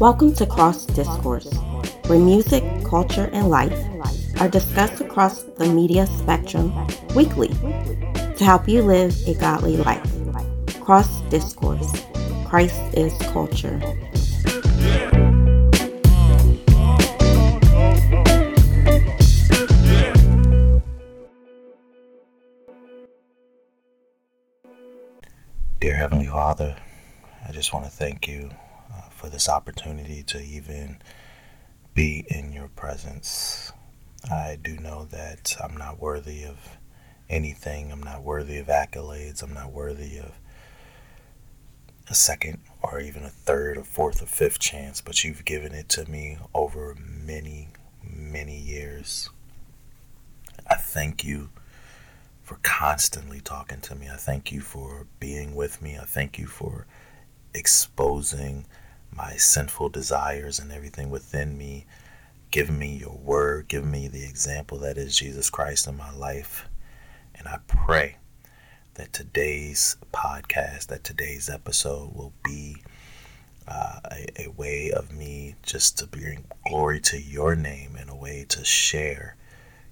[0.00, 1.52] Welcome to Cross Discourse,
[2.06, 3.76] where music, culture, and life
[4.40, 6.72] are discussed across the media spectrum
[7.16, 10.08] weekly to help you live a godly life.
[10.80, 11.90] Cross Discourse
[12.46, 13.80] Christ is Culture.
[25.80, 26.76] Dear Heavenly Father,
[27.48, 28.48] I just want to thank you
[29.18, 30.98] for this opportunity to even
[31.92, 33.72] be in your presence.
[34.30, 36.78] I do know that I'm not worthy of
[37.28, 37.90] anything.
[37.90, 39.42] I'm not worthy of accolades.
[39.42, 40.32] I'm not worthy of
[42.08, 45.88] a second or even a third or fourth or fifth chance, but you've given it
[45.90, 47.70] to me over many,
[48.02, 49.30] many years.
[50.70, 51.50] I thank you
[52.44, 54.08] for constantly talking to me.
[54.08, 55.98] I thank you for being with me.
[55.98, 56.86] I thank you for
[57.52, 58.64] exposing
[59.12, 61.86] my sinful desires and everything within me,
[62.50, 66.66] Give me your word, Give me the example that is Jesus Christ in my life.
[67.34, 68.16] And I pray
[68.94, 72.82] that today's podcast, that today's episode will be
[73.68, 78.14] uh, a, a way of me just to bring glory to your name and a
[78.14, 79.36] way to share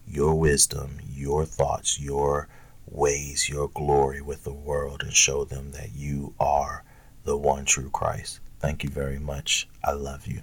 [0.06, 2.48] your wisdom, your thoughts, your
[2.86, 6.84] ways, your glory with the world and show them that you are
[7.24, 8.40] the one true Christ.
[8.58, 9.68] Thank you very much.
[9.84, 10.42] I love you.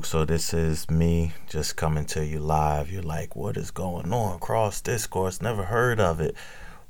[0.00, 0.08] Folks.
[0.08, 2.90] So this is me just coming to you live.
[2.90, 4.38] You're like, what is going on?
[4.38, 6.34] Cross Discourse, never heard of it.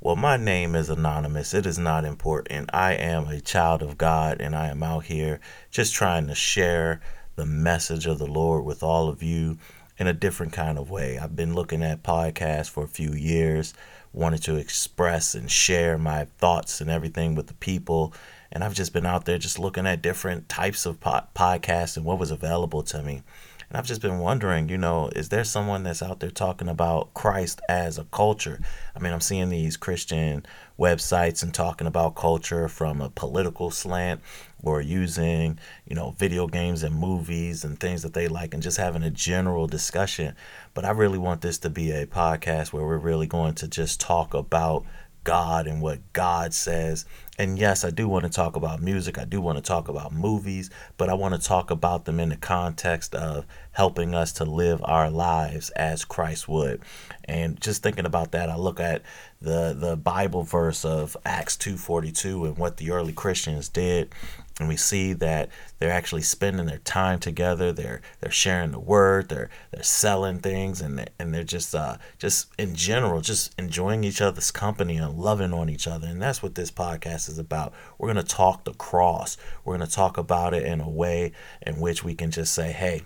[0.00, 1.52] Well, my name is anonymous.
[1.52, 2.70] It is not important.
[2.72, 5.40] I am a child of God, and I am out here
[5.72, 7.00] just trying to share
[7.34, 9.58] the message of the Lord with all of you
[9.98, 11.18] in a different kind of way.
[11.18, 13.74] I've been looking at podcasts for a few years,
[14.12, 18.14] wanted to express and share my thoughts and everything with the people
[18.52, 22.04] and I've just been out there just looking at different types of po- podcasts and
[22.04, 23.22] what was available to me.
[23.70, 27.14] And I've just been wondering, you know, is there someone that's out there talking about
[27.14, 28.60] Christ as a culture?
[28.96, 30.44] I mean, I'm seeing these Christian
[30.76, 34.22] websites and talking about culture from a political slant
[34.60, 35.56] or using,
[35.86, 39.10] you know, video games and movies and things that they like and just having a
[39.10, 40.34] general discussion.
[40.74, 44.00] But I really want this to be a podcast where we're really going to just
[44.00, 44.84] talk about
[45.24, 47.04] God and what God says.
[47.38, 49.18] And yes, I do want to talk about music.
[49.18, 52.28] I do want to talk about movies, but I want to talk about them in
[52.28, 56.82] the context of helping us to live our lives as Christ would.
[57.24, 59.02] And just thinking about that, I look at
[59.40, 64.12] the the Bible verse of Acts 2:42 and what the early Christians did
[64.60, 65.48] and we see that
[65.80, 70.80] they're actually spending their time together they're they're sharing the word they're they're selling things
[70.80, 75.52] and and they're just uh just in general just enjoying each other's company and loving
[75.52, 76.06] on each other.
[76.06, 77.72] And that's what this podcast is about.
[77.98, 79.36] We're to talk the cross.
[79.64, 81.32] We're to talk about it in a way
[81.62, 83.02] in which we can just say hey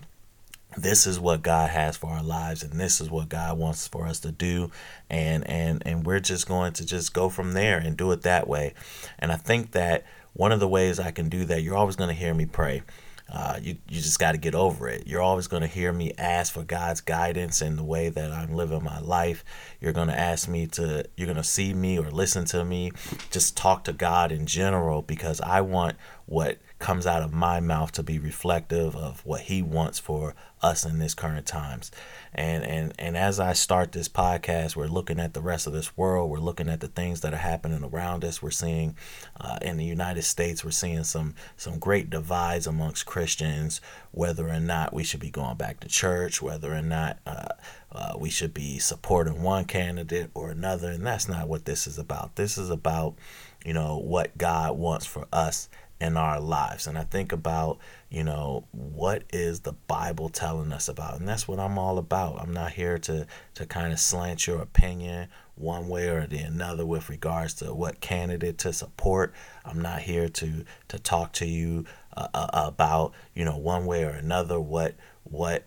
[0.77, 4.07] this is what God has for our lives and this is what God wants for
[4.07, 4.71] us to do.
[5.09, 8.47] And and and we're just going to just go from there and do it that
[8.47, 8.73] way.
[9.17, 10.03] And I think that
[10.35, 12.83] one of the ways I can do that, you're always going to hear me pray.
[13.31, 15.07] Uh, you, you just got to get over it.
[15.07, 18.53] You're always going to hear me ask for God's guidance in the way that I'm
[18.53, 19.43] living my life.
[19.81, 22.91] You're going to ask me to, you're going to see me or listen to me,
[23.31, 25.95] just talk to God in general because I want
[26.27, 30.85] what comes out of my mouth to be reflective of what He wants for us
[30.85, 31.91] in this current times.
[32.33, 35.95] And and and as I start this podcast, we're looking at the rest of this
[35.95, 36.29] world.
[36.29, 38.41] We're looking at the things that are happening around us.
[38.41, 38.97] We're seeing
[39.39, 43.79] uh, in the United States, we're seeing some some great divides amongst Christians,
[44.11, 47.47] whether or not we should be going back to church, whether or not uh,
[47.91, 50.89] uh, we should be supporting one candidate or another.
[50.89, 52.35] And that's not what this is about.
[52.35, 53.15] This is about
[53.63, 55.69] you know what God wants for us
[56.05, 56.87] in our lives.
[56.87, 57.79] And I think about,
[58.09, 61.19] you know, what is the Bible telling us about?
[61.19, 62.39] And that's what I'm all about.
[62.39, 63.25] I'm not here to
[63.55, 67.99] to kind of slant your opinion one way or the another with regards to what
[67.99, 69.33] candidate to support.
[69.65, 71.85] I'm not here to to talk to you
[72.15, 75.63] uh, uh about, you know, one way or another what what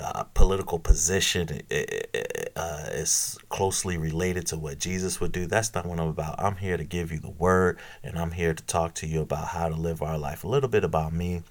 [0.00, 5.46] uh, political position uh, is closely related to what Jesus would do.
[5.46, 6.42] That's not what I'm about.
[6.42, 9.48] I'm here to give you the word, and I'm here to talk to you about
[9.48, 10.44] how to live our life.
[10.44, 11.42] A little bit about me.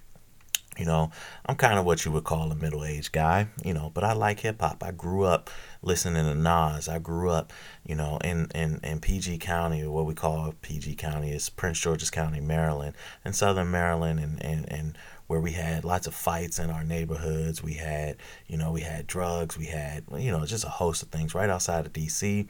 [0.77, 1.11] You know,
[1.45, 4.13] I'm kind of what you would call a middle aged guy, you know, but I
[4.13, 4.81] like hip hop.
[4.81, 5.49] I grew up
[5.81, 6.87] listening to Nas.
[6.87, 7.51] I grew up,
[7.85, 11.81] you know, in, in, in PG County, or what we call PG County is Prince
[11.81, 14.97] George's County, Maryland, and Southern Maryland, and, and, and
[15.29, 17.61] where we had lots of fights in our neighborhoods.
[17.61, 18.17] We had,
[18.47, 19.59] you know, we had drugs.
[19.59, 22.47] We had, you know, just a host of things right outside of D.C.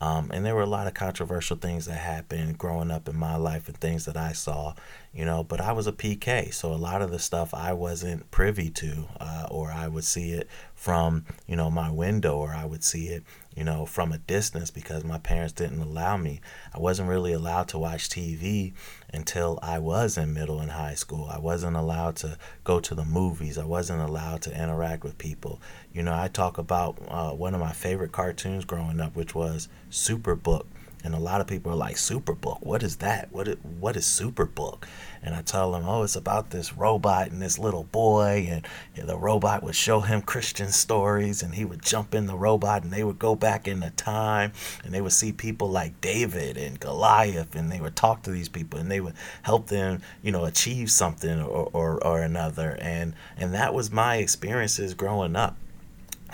[0.00, 3.36] Um, and there were a lot of controversial things that happened growing up in my
[3.36, 4.72] life and things that I saw,
[5.12, 5.44] you know.
[5.44, 9.04] But I was a PK, so a lot of the stuff I wasn't privy to,
[9.20, 13.08] uh, or I would see it from, you know, my window, or I would see
[13.08, 13.22] it
[13.54, 16.40] you know, from a distance because my parents didn't allow me.
[16.74, 18.72] I wasn't really allowed to watch TV
[19.12, 21.28] until I was in middle and high school.
[21.30, 23.56] I wasn't allowed to go to the movies.
[23.56, 25.60] I wasn't allowed to interact with people.
[25.92, 29.68] You know, I talk about uh, one of my favorite cartoons growing up, which was
[29.90, 30.66] Superbook.
[31.04, 33.30] And a lot of people are like, Superbook, what is that?
[33.30, 34.84] What is, what is Superbook?
[35.22, 38.48] And I tell them, oh, it's about this robot and this little boy.
[38.50, 42.84] And the robot would show him Christian stories and he would jump in the robot
[42.84, 44.52] and they would go back in the time
[44.82, 48.48] and they would see people like David and Goliath and they would talk to these
[48.48, 52.78] people and they would help them, you know, achieve something or, or, or another.
[52.80, 55.56] And, and that was my experiences growing up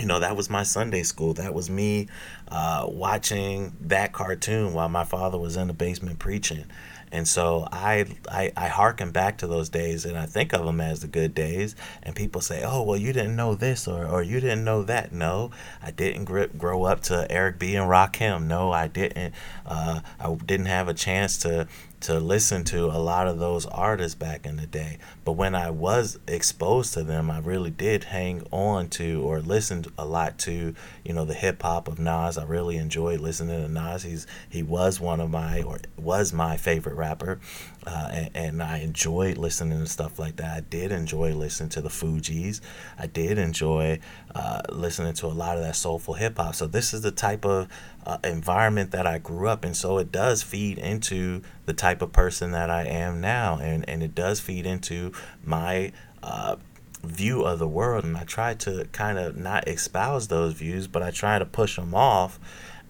[0.00, 2.08] you know that was my sunday school that was me
[2.48, 6.64] uh, watching that cartoon while my father was in the basement preaching
[7.12, 10.80] and so I, I I harken back to those days and I think of them
[10.80, 11.74] as the good days.
[12.02, 15.12] And people say, "Oh, well, you didn't know this or, or you didn't know that."
[15.12, 15.50] No,
[15.82, 18.46] I didn't grow up to Eric B and Rakim.
[18.46, 19.34] No, I didn't.
[19.66, 21.66] Uh, I didn't have a chance to
[22.00, 24.98] to listen to a lot of those artists back in the day.
[25.24, 29.88] But when I was exposed to them, I really did hang on to or listened
[29.98, 30.74] a lot to,
[31.04, 32.38] you know, the hip hop of Nas.
[32.38, 34.02] I really enjoyed listening to Nas.
[34.02, 37.38] He's he was one of my or was my favorite rapper,
[37.86, 40.54] uh, and, and, I enjoyed listening to stuff like that.
[40.54, 42.60] I did enjoy listening to the Fugees.
[42.98, 44.00] I did enjoy
[44.34, 46.54] uh, listening to a lot of that soulful hip hop.
[46.54, 47.68] So this is the type of
[48.04, 49.72] uh, environment that I grew up in.
[49.72, 54.02] So it does feed into the type of person that I am now, and and
[54.02, 55.12] it does feed into
[55.42, 55.92] my
[56.22, 56.56] uh,
[57.02, 58.04] view of the world.
[58.04, 61.76] And I try to kind of not espouse those views, but I try to push
[61.76, 62.38] them off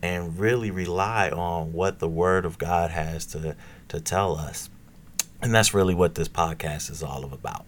[0.03, 3.55] and really rely on what the Word of God has to
[3.89, 4.71] to tell us.
[5.43, 7.65] And that's really what this podcast is all about.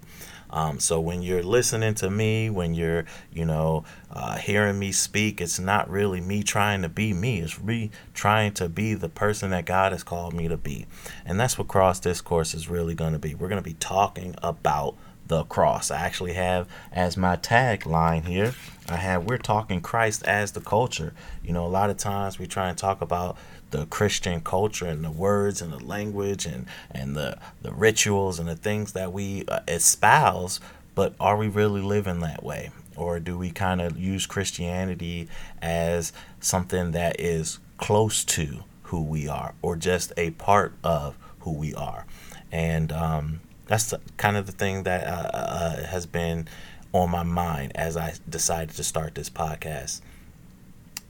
[0.52, 5.40] Um, so when you're listening to me, when you're, you know, uh, hearing me speak,
[5.40, 7.40] it's not really me trying to be me.
[7.40, 10.86] It's me trying to be the person that God has called me to be.
[11.24, 13.34] And that's what Cross Discourse is really going to be.
[13.34, 14.96] We're going to be talking about
[15.28, 15.90] the cross.
[15.90, 18.54] I actually have as my tagline here,
[18.88, 21.14] I have we're talking Christ as the culture.
[21.42, 23.38] You know, a lot of times we try and talk about
[23.72, 28.48] the Christian culture and the words and the language and and the the rituals and
[28.48, 30.60] the things that we uh, espouse
[30.94, 35.28] but are we really living that way or do we kind of use Christianity
[35.60, 41.52] as something that is close to who we are or just a part of who
[41.52, 42.06] we are
[42.52, 46.46] and um, that's kind of the thing that uh, uh, has been
[46.92, 50.02] on my mind as I decided to start this podcast.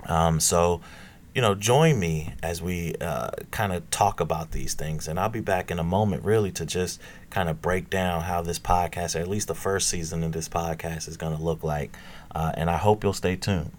[0.06, 0.80] Um, so
[1.34, 5.08] you know, join me as we uh, kind of talk about these things.
[5.08, 8.42] And I'll be back in a moment, really, to just kind of break down how
[8.42, 11.62] this podcast, or at least the first season of this podcast, is going to look
[11.62, 11.96] like.
[12.34, 13.72] Uh, and I hope you'll stay tuned.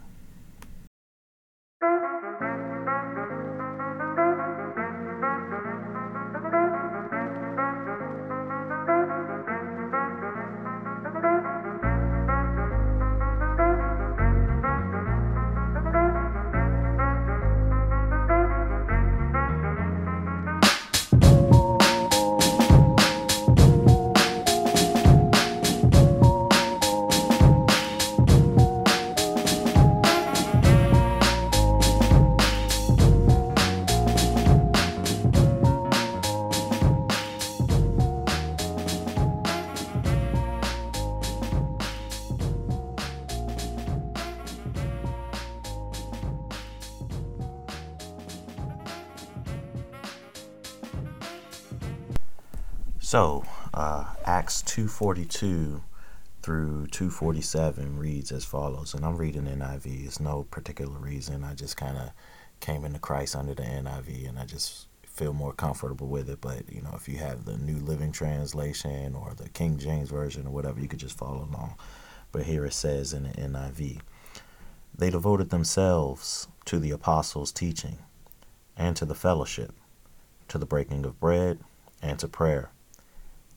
[53.13, 55.83] So, uh, Acts 242
[56.41, 60.07] through 247 reads as follows, and I'm reading NIV.
[60.07, 61.43] It's no particular reason.
[61.43, 62.09] I just kind of
[62.59, 66.41] came into Christ under the NIV, and I just feel more comfortable with it.
[66.41, 70.47] But you know, if you have the New Living Translation or the King James version
[70.47, 71.75] or whatever, you could just follow along.
[72.31, 73.99] but here it says in the NIV
[74.97, 77.99] They devoted themselves to the apostles' teaching,
[78.75, 79.75] and to the fellowship,
[80.47, 81.59] to the breaking of bread,
[82.01, 82.71] and to prayer.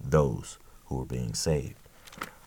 [0.00, 1.74] those who were being saved.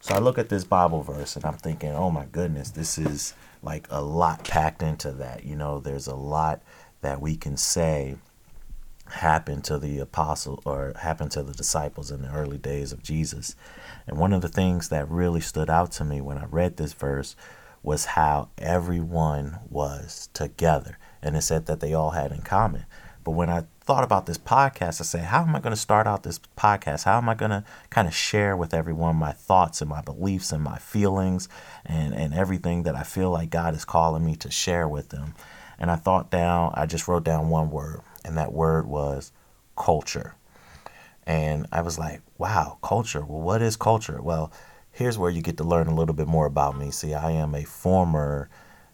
[0.01, 3.33] So I look at this Bible verse and I'm thinking, oh my goodness, this is
[3.61, 5.45] like a lot packed into that.
[5.45, 6.61] You know, there's a lot
[7.01, 8.17] that we can say
[9.07, 13.55] happened to the apostle or happened to the disciples in the early days of Jesus.
[14.07, 16.93] And one of the things that really stood out to me when I read this
[16.93, 17.35] verse
[17.81, 20.97] was how everyone was together.
[21.21, 22.85] And it said that they all had in common.
[23.23, 26.07] But when I thought about this podcast, I said, how am I going to start
[26.07, 27.03] out this podcast?
[27.03, 30.51] How am I going to kind of share with everyone my thoughts and my beliefs
[30.51, 31.47] and my feelings
[31.85, 35.35] and, and everything that I feel like God is calling me to share with them?
[35.79, 39.31] And I thought down, I just wrote down one word and that word was
[39.75, 40.35] culture.
[41.25, 43.23] And I was like, wow, culture.
[43.25, 44.21] Well, what is culture?
[44.21, 44.51] Well,
[44.91, 46.91] here's where you get to learn a little bit more about me.
[46.91, 48.49] See, I am a former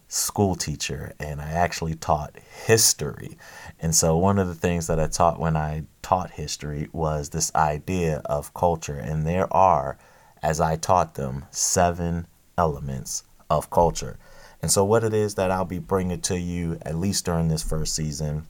[0.09, 2.35] school teacher and I actually taught
[2.65, 3.37] history.
[3.79, 7.53] And so, one of the things that I taught when I taught history was this
[7.55, 8.97] idea of culture.
[8.97, 9.97] And there are,
[10.43, 14.17] as I taught them, seven elements of culture.
[14.61, 17.63] And so, what it is that I'll be bringing to you, at least during this
[17.63, 18.47] first season,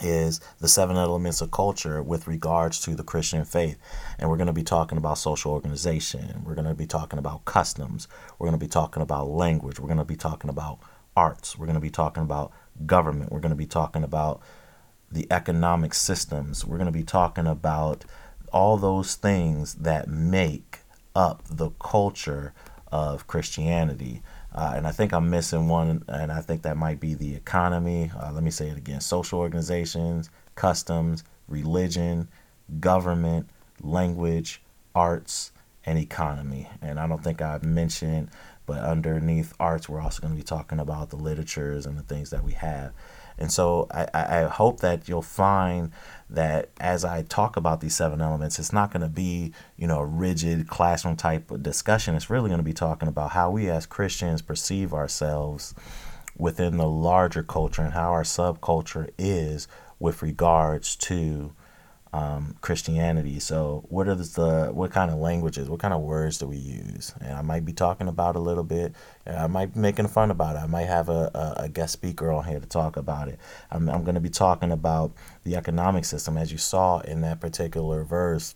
[0.00, 3.78] is the seven elements of culture with regards to the Christian faith.
[4.18, 6.42] And we're going to be talking about social organization.
[6.44, 8.08] We're going to be talking about customs.
[8.38, 9.78] We're going to be talking about language.
[9.78, 10.78] We're going to be talking about
[11.16, 11.58] arts.
[11.58, 12.52] We're going to be talking about
[12.86, 13.32] government.
[13.32, 14.40] We're going to be talking about
[15.10, 16.64] the economic systems.
[16.64, 18.04] We're going to be talking about
[18.52, 20.80] all those things that make
[21.14, 22.54] up the culture
[22.90, 24.22] of Christianity.
[24.54, 28.10] Uh, and I think I'm missing one, and I think that might be the economy.
[28.18, 32.28] Uh, let me say it again social organizations, customs, religion,
[32.80, 33.48] government,
[33.82, 34.62] language,
[34.94, 35.52] arts,
[35.84, 36.68] and economy.
[36.82, 38.30] And I don't think I've mentioned,
[38.66, 42.30] but underneath arts, we're also going to be talking about the literatures and the things
[42.30, 42.92] that we have.
[43.38, 45.92] And so I, I hope that you'll find
[46.30, 50.00] that as I talk about these seven elements, it's not going to be, you know,
[50.00, 52.14] a rigid classroom type of discussion.
[52.14, 55.74] It's really going to be talking about how we as Christians perceive ourselves
[56.36, 59.68] within the larger culture and how our subculture is
[59.98, 61.52] with regards to
[62.12, 63.38] um, Christianity.
[63.40, 67.14] So, what are the what kind of languages, what kind of words do we use?
[67.20, 68.94] And I might be talking about a little bit.
[69.26, 70.60] I might be making fun about it.
[70.60, 73.38] I might have a, a, a guest speaker on here to talk about it.
[73.70, 75.12] I'm, I'm going to be talking about
[75.44, 78.54] the economic system, as you saw in that particular verse.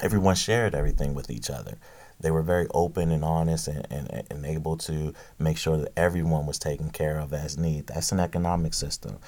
[0.00, 1.76] Everyone shared everything with each other.
[2.22, 6.46] They were very open and honest and, and, and able to make sure that everyone
[6.46, 7.88] was taken care of as need.
[7.88, 9.18] That's an economic system.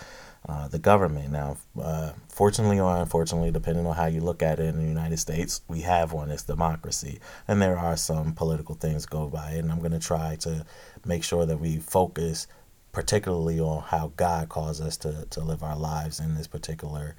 [0.47, 1.33] Uh, the government.
[1.33, 5.17] Now, uh, fortunately or unfortunately, depending on how you look at it in the United
[5.17, 6.31] States, we have one.
[6.31, 7.19] It's democracy.
[7.49, 9.53] And there are some political things go by.
[9.53, 10.67] And I'm going to try to
[11.07, 12.47] make sure that we focus
[12.93, 17.17] particularly on how God calls us to, to live our lives in this particular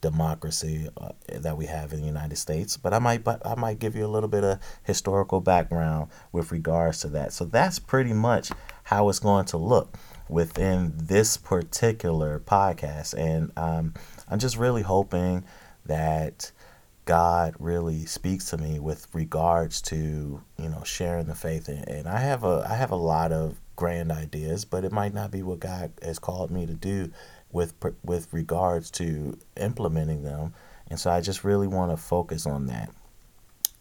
[0.00, 2.76] democracy uh, that we have in the United States.
[2.76, 6.52] But I might but I might give you a little bit of historical background with
[6.52, 7.32] regards to that.
[7.32, 8.50] So that's pretty much
[8.84, 9.96] how it's going to look
[10.28, 13.14] within this particular podcast.
[13.14, 13.94] And um,
[14.28, 15.44] I'm just really hoping
[15.86, 16.50] that
[17.04, 21.68] God really speaks to me with regards to you know sharing the faith.
[21.68, 25.14] And, and I have a I have a lot of grand ideas, but it might
[25.14, 27.10] not be what God has called me to do
[27.52, 30.54] with with regards to implementing them.
[30.88, 32.90] And so I just really want to focus on that.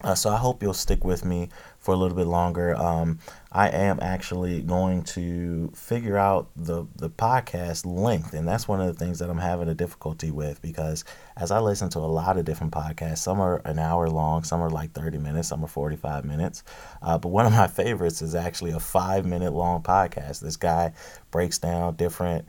[0.03, 1.49] Uh, so I hope you'll stick with me
[1.79, 2.75] for a little bit longer.
[2.75, 3.19] Um,
[3.51, 8.87] I am actually going to figure out the the podcast length, and that's one of
[8.87, 11.05] the things that I'm having a difficulty with because
[11.37, 14.61] as I listen to a lot of different podcasts, some are an hour long, some
[14.61, 16.63] are like 30 minutes, some are 45 minutes.
[17.01, 20.41] Uh, but one of my favorites is actually a five minute long podcast.
[20.41, 20.91] This guy
[21.31, 22.45] breaks down different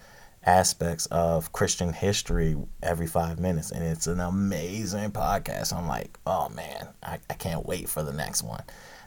[0.47, 3.73] aspects of Christian history every five minutes.
[3.73, 5.77] And it's an amazing podcast.
[5.77, 8.63] I'm like, oh man, I, I can't wait for the next one.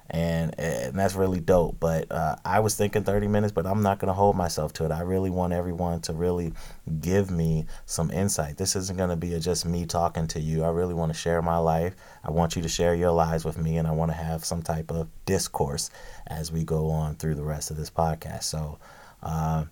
[0.10, 1.80] and and that's really dope.
[1.80, 4.92] But uh, I was thinking 30 minutes, but I'm not gonna hold myself to it.
[4.92, 6.54] I really want everyone to really
[7.00, 8.58] give me some insight.
[8.58, 10.64] This isn't gonna be a, just me talking to you.
[10.64, 11.96] I really want to share my life.
[12.24, 14.62] I want you to share your lives with me, and I want to have some
[14.62, 15.90] type of discourse
[16.28, 18.44] as we go on through the rest of this podcast.
[18.44, 18.80] So.
[19.22, 19.66] Uh,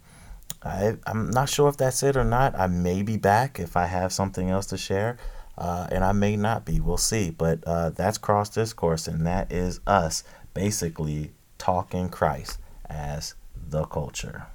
[0.64, 2.58] I, I'm not sure if that's it or not.
[2.58, 5.18] I may be back if I have something else to share
[5.58, 6.80] uh, and I may not be.
[6.80, 7.32] We'll see.
[7.32, 10.24] But uh, that's cross discourse, and that is us
[10.54, 14.48] basically talking Christ as the culture.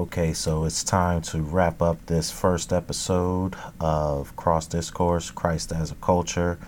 [0.00, 5.90] Okay, so it's time to wrap up this first episode of Cross Discourse Christ as
[5.92, 6.58] a Culture.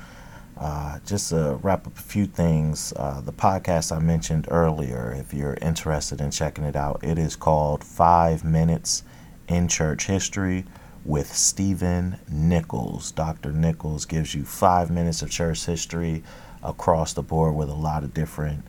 [0.58, 5.32] Uh, just to wrap up a few things, uh, the podcast I mentioned earlier, if
[5.32, 9.02] you're interested in checking it out, it is called Five Minutes
[9.48, 10.66] in Church History
[11.02, 13.12] with Stephen Nichols.
[13.12, 13.50] Dr.
[13.50, 16.22] Nichols gives you five minutes of church history
[16.62, 18.62] across the board with a lot of different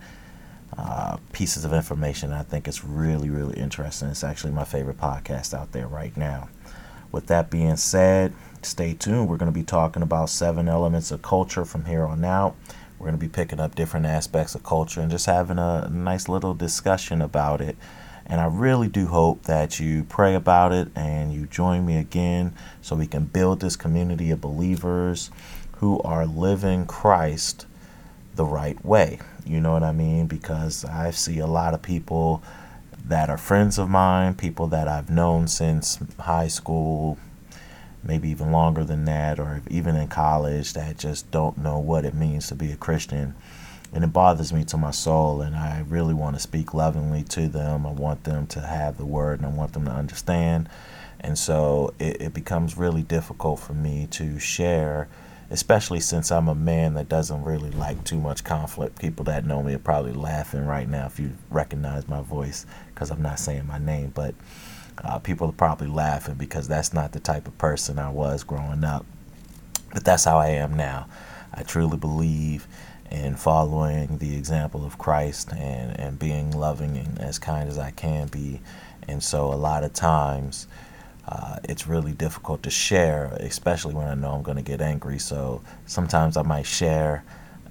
[0.77, 2.34] uh, pieces of information.
[2.34, 4.10] I think it's really, really interesting.
[4.10, 6.50] It's actually my favorite podcast out there right now.
[7.12, 9.30] With that being said, stay tuned.
[9.30, 12.56] We're going to be talking about seven elements of culture from here on out.
[12.98, 16.27] We're going to be picking up different aspects of culture and just having a nice
[16.27, 17.75] little discussion about it.
[18.25, 22.53] And I really do hope that you pray about it and you join me again
[22.82, 25.29] so we can build this community of believers
[25.74, 27.66] who are living Christ
[28.35, 29.19] the right way.
[29.46, 30.27] You know what I mean?
[30.27, 32.43] Because I see a lot of people
[33.05, 37.17] that are friends of mine, people that I've known since high school,
[38.03, 42.13] maybe even longer than that, or even in college, that just don't know what it
[42.13, 43.35] means to be a Christian.
[43.91, 47.48] And it bothers me to my soul, and I really want to speak lovingly to
[47.48, 47.85] them.
[47.85, 50.69] I want them to have the word, and I want them to understand.
[51.19, 55.07] And so it, it becomes really difficult for me to share
[55.53, 58.98] especially since I'm a man that doesn't really like too much conflict.
[58.98, 63.11] People that know me are probably laughing right now if you recognize my voice because
[63.11, 64.33] I'm not saying my name, but
[65.03, 68.83] uh, people are probably laughing because that's not the type of person I was growing
[68.83, 69.05] up.
[69.94, 71.05] But that's how I am now.
[71.53, 72.68] I truly believe
[73.11, 77.92] in following the example of Christ and, and being loving and as kind as I
[77.92, 78.59] can be.
[79.07, 80.66] And so a lot of times,
[81.27, 85.20] uh, it's really difficult to share, especially when I know I'm going to get angry.
[85.20, 87.24] So sometimes I might share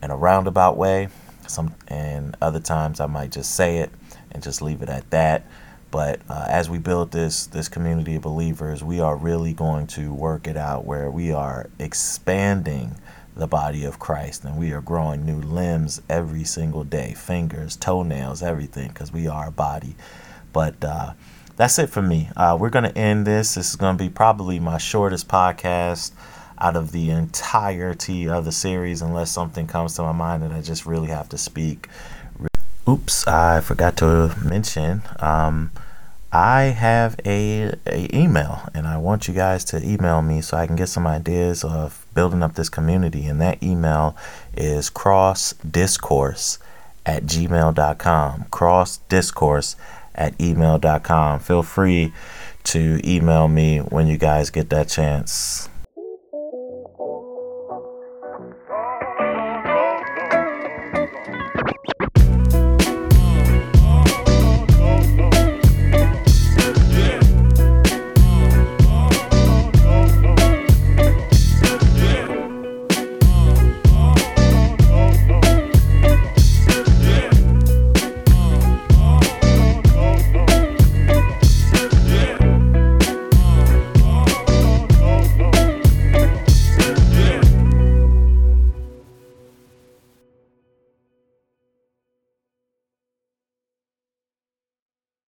[0.03, 1.09] in a roundabout way,
[1.47, 3.91] some, and other times I might just say it
[4.31, 5.45] and just leave it at that.
[5.91, 10.15] But uh, as we build this this community of believers, we are really going to
[10.15, 12.97] work it out where we are expanding
[13.37, 18.43] the body of Christ and we are growing new limbs every single day, fingers, toenails,
[18.43, 19.95] everything, because we are a body.
[20.53, 21.13] But uh,
[21.63, 22.29] that's it for me.
[22.37, 23.55] Uh, we're going to end this.
[23.55, 26.11] This is going to be probably my shortest podcast
[26.59, 30.61] out of the entirety of the series, unless something comes to my mind and I
[30.61, 31.87] just really have to speak.
[32.89, 35.03] Oops, I forgot to mention.
[35.21, 35.71] Um,
[36.33, 40.67] I have a, a email, and I want you guys to email me so I
[40.67, 43.27] can get some ideas of building up this community.
[43.27, 44.17] And that email
[44.57, 46.59] is crossdiscourse
[47.07, 48.47] at gmail.com.
[48.51, 49.77] Crossdiscourse
[50.15, 51.41] at email.com.
[51.41, 52.13] Feel free
[52.65, 55.69] to email me when you guys get that chance.